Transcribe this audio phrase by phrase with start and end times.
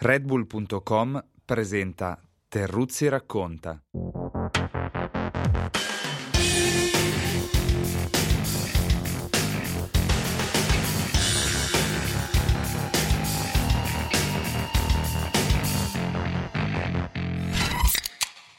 [0.00, 3.82] Redbull.com presenta Terruzzi racconta.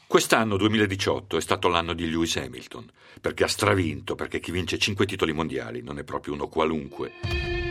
[0.05, 2.85] Quest'anno 2018 è stato l'anno di Lewis Hamilton,
[3.21, 7.68] perché ha stravinto, perché chi vince cinque titoli mondiali non è proprio uno qualunque.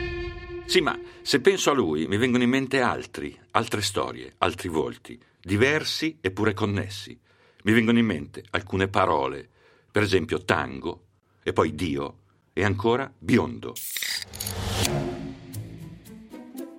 [0.69, 5.19] Sì, ma se penso a lui mi vengono in mente altri, altre storie, altri volti,
[5.41, 7.19] diversi eppure connessi.
[7.63, 9.49] Mi vengono in mente alcune parole,
[9.91, 11.07] per esempio tango,
[11.43, 12.19] e poi Dio,
[12.53, 13.73] e ancora biondo.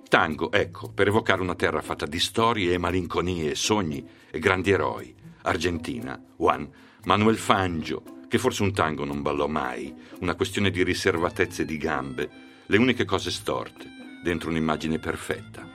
[0.08, 5.12] Tango, ecco, per evocare una terra fatta di storie e malinconie, sogni e grandi eroi.
[5.42, 6.70] Argentina, Juan,
[7.06, 12.49] Manuel Fangio, che forse un tango non ballò mai, una questione di riservatezze di gambe,
[12.70, 13.84] le uniche cose storte,
[14.22, 15.68] dentro un'immagine perfetta.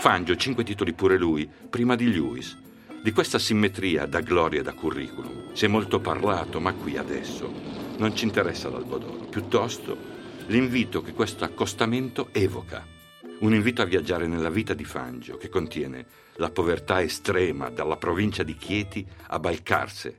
[0.00, 2.58] Fangio, cinque titoli pure lui, prima di Lewis.
[3.00, 7.52] Di questa simmetria da gloria e da curriculum si è molto parlato, ma qui adesso
[7.98, 9.96] non ci interessa l'albodoro, piuttosto
[10.48, 12.84] l'invito che questo accostamento evoca.
[13.38, 16.04] Un invito a viaggiare nella vita di Fangio, che contiene
[16.38, 20.18] la povertà estrema dalla provincia di Chieti a Balcarse.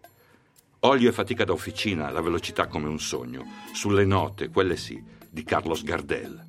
[0.84, 5.44] Olio e fatica da officina, la velocità come un sogno, sulle note, quelle sì, di
[5.44, 6.48] Carlos Gardel.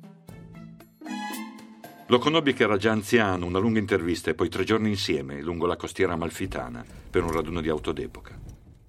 [2.07, 5.65] Lo conobbi che era già anziano, una lunga intervista e poi tre giorni insieme lungo
[5.65, 8.39] la costiera amalfitana per un raduno di auto d'epoca.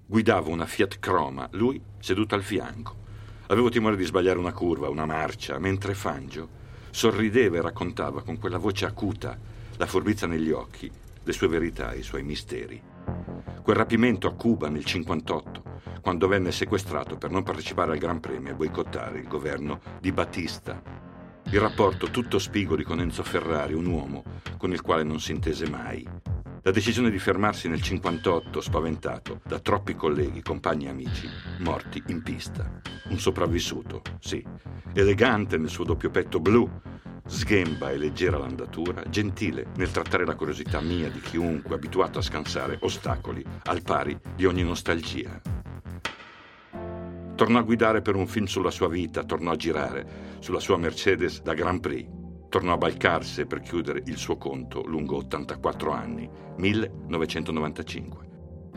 [0.05, 2.95] Guidavo una Fiat Croma, lui seduto al fianco.
[3.47, 8.57] Avevo timore di sbagliare una curva, una marcia, mentre Fangio sorrideva e raccontava con quella
[8.57, 9.37] voce acuta,
[9.75, 10.89] la furbizia negli occhi,
[11.21, 12.92] le sue verità i suoi misteri.
[13.63, 15.63] Quel rapimento a Cuba nel 58,
[16.01, 20.81] quando venne sequestrato per non partecipare al Gran Premio e boicottare il governo di Battista.
[21.45, 24.25] Il rapporto tutto spigoli con Enzo Ferrari, un uomo
[24.57, 26.05] con il quale non si intese mai.
[26.61, 32.21] La decisione di fermarsi nel 58, spaventato da troppi colleghi, compagni e amici, morti in
[32.21, 32.81] pista.
[33.11, 34.45] Un sopravvissuto, sì,
[34.91, 36.69] elegante nel suo doppio petto blu,
[37.25, 42.77] sghemba e leggera l'andatura, gentile nel trattare la curiosità mia di chiunque abituato a scansare
[42.81, 45.41] ostacoli al pari di ogni nostalgia.
[47.35, 51.41] Tornò a guidare per un film sulla sua vita, tornò a girare sulla sua Mercedes
[51.41, 52.07] da Grand Prix,
[52.49, 58.31] tornò a balcarsi per chiudere il suo conto lungo 84 anni, 1995.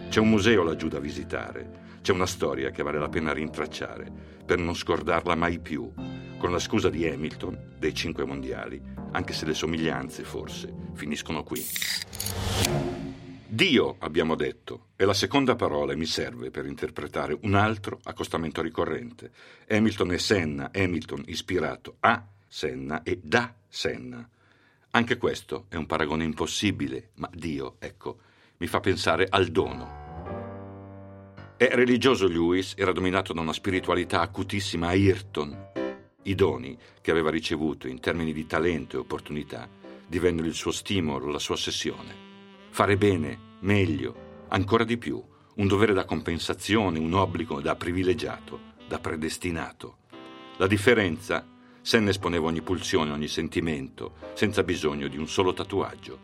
[0.09, 4.11] C'è un museo laggiù da visitare, c'è una storia che vale la pena rintracciare
[4.47, 5.93] per non scordarla mai più,
[6.38, 8.80] con la scusa di Hamilton dei cinque mondiali,
[9.12, 11.64] anche se le somiglianze forse finiscono qui.
[13.48, 18.60] Dio, abbiamo detto, è la seconda parola e mi serve per interpretare un altro accostamento
[18.60, 19.30] ricorrente.
[19.69, 24.28] Hamilton e Senna, Hamilton ispirato a Senna e da Senna.
[24.91, 28.18] Anche questo è un paragone impossibile, ma Dio, ecco,
[28.58, 30.04] mi fa pensare al dono.
[31.56, 35.75] È religioso Lewis, era dominato da una spiritualità acutissima a Ayrton.
[36.26, 39.69] I doni che aveva ricevuto in termini di talento e opportunità
[40.09, 42.14] divennero il suo stimolo, la sua ossessione.
[42.70, 45.22] Fare bene, meglio, ancora di più,
[45.54, 49.98] un dovere da compensazione, un obbligo da privilegiato, da predestinato.
[50.56, 51.47] La differenza,
[51.81, 56.19] Senna esponeva ogni pulsione, ogni sentimento, senza bisogno di un solo tatuaggio.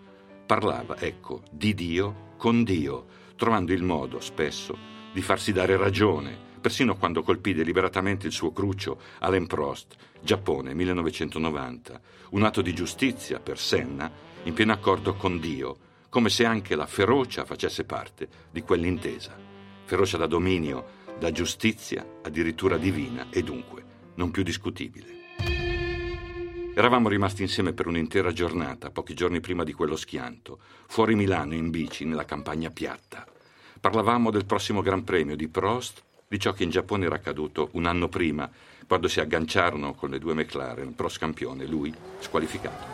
[0.44, 4.76] Parlava, ecco, di Dio con Dio, trovando il modo, spesso,
[5.12, 12.00] di farsi dare ragione, persino quando colpì deliberatamente il suo crucio Alain Prost, Giappone 1990,
[12.30, 14.10] un atto di giustizia per Senna
[14.44, 15.76] in pieno accordo con Dio,
[16.08, 19.36] come se anche la ferocia facesse parte di quell'intesa.
[19.84, 23.84] Ferocia da dominio, da giustizia addirittura divina e dunque
[24.14, 25.20] non più discutibile.
[26.74, 31.70] Eravamo rimasti insieme per un'intera giornata, pochi giorni prima di quello schianto, fuori Milano in
[31.70, 33.26] bici nella campagna piatta.
[33.80, 36.02] Parlavamo del prossimo Gran Premio di Prost,
[36.32, 38.50] di ciò che in Giappone era accaduto un anno prima,
[38.86, 42.86] quando si agganciarono con le due McLaren, Prost campione, lui squalificato.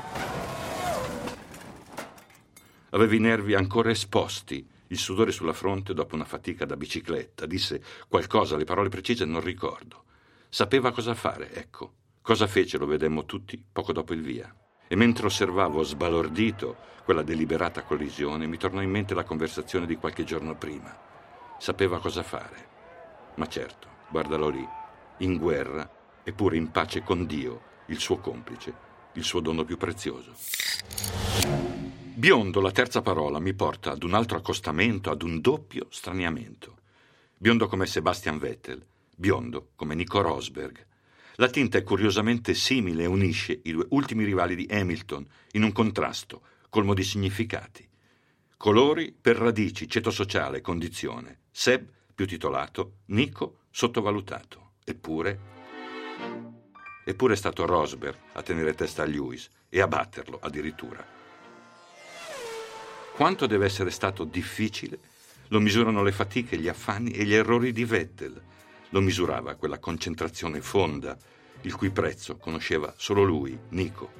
[2.90, 7.46] Aveva i nervi ancora esposti, il sudore sulla fronte dopo una fatica da bicicletta.
[7.46, 10.02] Disse qualcosa, le parole precise non ricordo.
[10.48, 11.92] Sapeva cosa fare, ecco.
[12.20, 14.52] Cosa fece lo vedemmo tutti poco dopo il via.
[14.88, 20.24] E mentre osservavo sbalordito quella deliberata collisione, mi tornò in mente la conversazione di qualche
[20.24, 20.92] giorno prima.
[21.60, 22.77] Sapeva cosa fare.
[23.38, 24.68] Ma certo, guardalo lì,
[25.18, 25.88] in guerra,
[26.24, 28.74] eppure in pace con Dio, il suo complice,
[29.12, 30.34] il suo dono più prezioso.
[32.14, 36.78] Biondo, la terza parola, mi porta ad un altro accostamento, ad un doppio straniamento.
[37.36, 40.86] Biondo come Sebastian Vettel, biondo come Nico Rosberg,
[41.36, 45.70] La tinta è curiosamente simile e unisce i due ultimi rivali di Hamilton in un
[45.70, 47.88] contrasto colmo di significati.
[48.56, 51.42] Colori per radici, ceto sociale, condizione.
[51.52, 51.88] Seb
[52.18, 54.72] più titolato, Nico sottovalutato.
[54.82, 55.38] Eppure...
[57.04, 61.06] Eppure è stato Rosberg a tenere testa a Lewis e a batterlo addirittura.
[63.14, 64.98] Quanto deve essere stato difficile
[65.46, 68.42] lo misurano le fatiche, gli affanni e gli errori di Vettel.
[68.88, 71.16] Lo misurava quella concentrazione fonda,
[71.60, 74.10] il cui prezzo conosceva solo lui, Nico.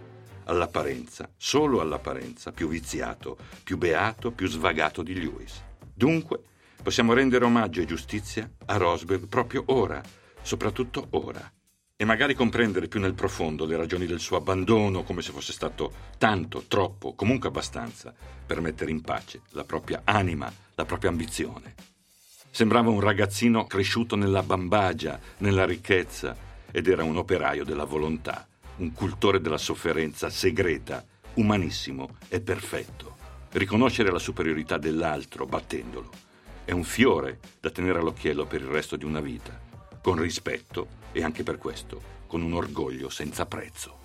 [0.45, 5.61] All'apparenza, solo all'apparenza, più viziato, più beato, più svagato di Lewis.
[5.93, 6.43] Dunque,
[6.83, 10.03] possiamo rendere omaggio e giustizia a Rosberg proprio ora,
[10.43, 11.53] soprattutto ora
[12.01, 15.93] e magari comprendere più nel profondo le ragioni del suo abbandono, come se fosse stato
[16.17, 18.15] tanto, troppo, comunque abbastanza,
[18.47, 21.75] per mettere in pace la propria anima, la propria ambizione.
[22.51, 26.37] Sembrava un ragazzino cresciuto nella bambagia, nella ricchezza,
[26.71, 28.47] ed era un operaio della volontà,
[28.77, 31.05] un cultore della sofferenza segreta,
[31.35, 33.17] umanissimo e perfetto.
[33.51, 36.27] Riconoscere la superiorità dell'altro battendolo
[36.69, 39.59] è un fiore da tenere all'occhiello per il resto di una vita
[40.03, 43.97] con rispetto e anche per questo con un orgoglio senza prezzo.